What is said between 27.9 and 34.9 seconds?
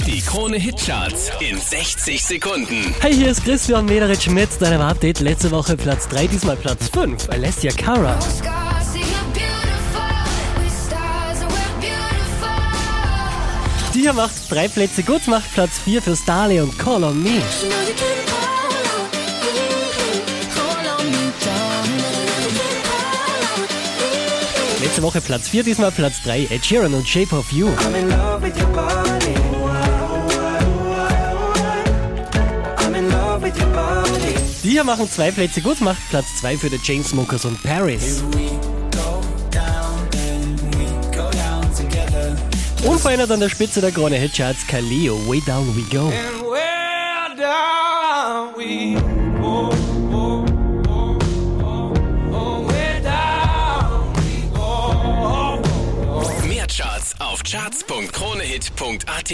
in love with your body. Die hier